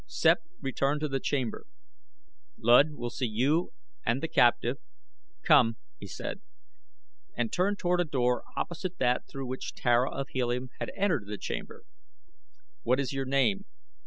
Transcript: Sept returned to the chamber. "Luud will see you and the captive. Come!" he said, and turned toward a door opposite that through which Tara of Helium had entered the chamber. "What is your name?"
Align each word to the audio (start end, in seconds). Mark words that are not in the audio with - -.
Sept 0.09 0.41
returned 0.61 0.99
to 1.01 1.07
the 1.07 1.19
chamber. 1.19 1.67
"Luud 2.57 2.95
will 2.95 3.11
see 3.11 3.27
you 3.27 3.69
and 4.03 4.19
the 4.19 4.27
captive. 4.27 4.79
Come!" 5.43 5.77
he 5.99 6.07
said, 6.07 6.41
and 7.37 7.53
turned 7.53 7.77
toward 7.77 7.99
a 8.01 8.03
door 8.03 8.43
opposite 8.57 8.97
that 8.97 9.27
through 9.27 9.45
which 9.45 9.75
Tara 9.75 10.09
of 10.09 10.29
Helium 10.29 10.69
had 10.79 10.89
entered 10.95 11.27
the 11.27 11.37
chamber. 11.37 11.83
"What 12.81 12.99
is 12.99 13.13
your 13.13 13.25
name?" 13.25 13.65